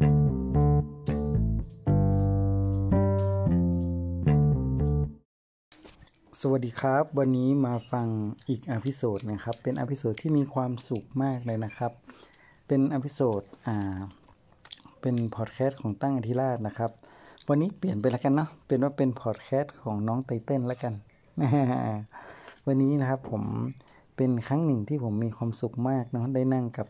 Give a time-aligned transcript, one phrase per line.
[0.00, 8.06] สวัสดีครับ วันนี้มาฟัง
[8.48, 11.92] อีก episode นะครับ เป็น episode ที่มีความสุขมากเลยนะครับ
[12.66, 13.98] เป็น episode อ่า
[15.00, 16.90] เป็นพอดแคสต์ของตั้งอธิราชนะครับ
[17.48, 20.94] วันนี้เปลี่ยนไปแล้วกันเนาะเป็นว่าเป็นพอดแคสต์ของน้องไตเติ้ลแล้วกัน
[22.66, 23.42] วันนี้นะครับผม
[24.16, 26.86] เป็นครั้งหนึ่งที่ผมมีความสุขมากเนาะได้นั่งกับ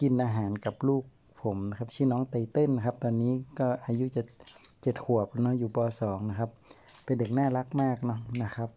[0.00, 1.04] กินอาหารกับลูก
[1.42, 4.22] ผมนะครับชื่อน้องไตเติ้ลนะครับ ตอนนี้ก็อายุจะ
[4.82, 6.50] เจ็ดขวบแล้วเนาะอยู่ปสองนะครับ
[7.04, 8.68] เป็นเด็กน่ารักมากเนาะนะครับ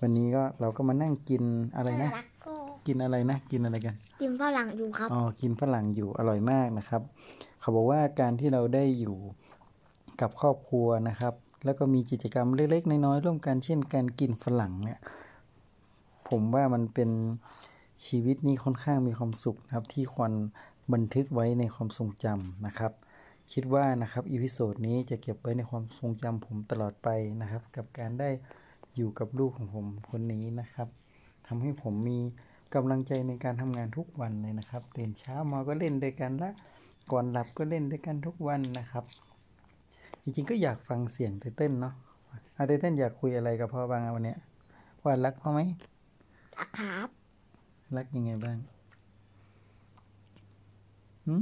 [0.00, 1.42] วันนี้ก็เราก็มานั่งกิน
[1.76, 2.52] อะไรนะรักก็
[2.86, 7.02] กินอะไรนะ กินอะไรกัน กินฝรั่งอยู่ครับอ๋อกินฝรั่งอยู่อร่อยมากนะครับ
[7.60, 9.16] เขาบอกว่าการที่เราได้อยู่
[10.20, 11.34] กับครอบครัวนะครับ
[11.64, 15.00] แล้วก็มีกิจกรรมเล็กๆน้อยๆร่วมกันเช่น การกินฝรั่งเนี่ย
[16.28, 17.10] ผมว่ามันเป็น
[18.06, 20.32] ชีวิตนี้ค่อนข้างมีความสุขนะครับที่ควร
[20.92, 22.92] บันทึกไว้ในความทรงจำนะครับ
[23.52, 27.08] คิดว่านะครับ episode นี้จะเก็บไว้ในความทรงจำผมตลอดไป
[27.40, 28.30] นะครับ กับการได้
[28.96, 30.88] อยู่กับลูกของผมคนนี้นะครับ
[31.46, 32.18] ทำให้ผมมี
[32.74, 36.50] กำลังใจในการทำงานทุกวันเลยนะครับตื่นเช้ามาก็เล่นด้วยกันละ
[37.12, 39.04] ก่อนหลับก็เล่นด้วยกันทุกวันนะครับ
[40.22, 41.94] จริงๆก็อยากฟังเสียงไตเติ้ลเนาะ
[42.56, 44.38] อาไตเติ้ลอยากคุยอะไรกับพ่อบ้างอะวันเนี้ย
[45.04, 45.60] ว่ารักพ่อไหม
[46.58, 47.08] รักครับ
[47.96, 48.79] รักยังไงบ้างหื
[51.30, 51.34] ม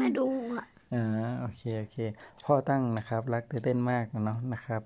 [0.00, 1.04] มาดูอะอ่า
[1.40, 1.96] โอเคโอเค
[2.44, 4.82] พ่อตั้งนะครับ รักเต้นมากนะเนาะนะครับ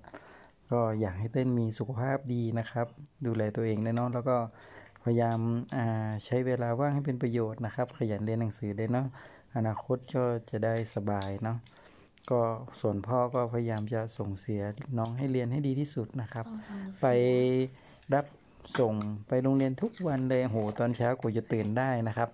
[0.71, 2.87] ก็อยากให้เต้นมีสุขภาพดีนะครับ
[3.25, 4.37] ดูแลตัวเองด้วยเนาะแล้วก็
[5.03, 5.39] พยายาม
[5.77, 9.07] อ่าใช้เวลาว่างให้เป็นประโยชน์นะครับ ขยันเรียนหนังสือด้วยเนาะ
[9.55, 11.57] อนาคตก็จะได้สบายเนาะ
[12.31, 12.41] ก็
[12.79, 14.61] ส่วนพ่อก็พยายามจะส่งเสีย
[14.97, 16.45] น้องให้เรียนให้ดีที่สุดนะครับ
[17.01, 17.05] ไป
[18.13, 18.25] รับ
[18.79, 18.93] ส่ง
[19.27, 22.29] ไปโรงเรียนทุกวันเลยโหตอนเช้ากว่าจะตื่นได้นะครับ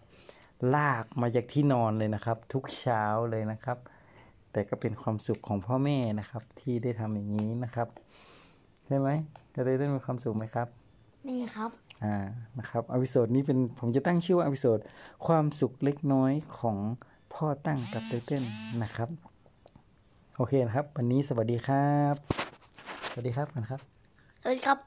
[0.76, 3.78] ลากมาจากที่นอนเลยนะครับ ทุกเช้าเลยนะครับ
[4.52, 7.88] แต่ก็เป็นความสุขของพ่อแม่นะครับ ที่ได้ทำอย่างนี้นะครับ
[8.86, 9.10] ใช่ไหม
[9.56, 10.68] จะได้ได้มีความสุขไหมครับ
[11.28, 11.72] นี่ครับ
[12.04, 12.18] อ่า
[12.60, 14.80] นะครับ episode นี้เป็นผมจะตั้งชื่อว่า episode
[15.26, 16.78] ความสุขเล็กน้อยของ
[17.34, 18.44] พ่อตั้งกับไตเติ้ล
[18.84, 19.10] นะครับ
[20.38, 22.16] โอเคนะครับ วันนี้สวัสดีครับ
[23.12, 23.82] สวัสดีครับกันครับ
[24.42, 24.78] สวัสดีครับ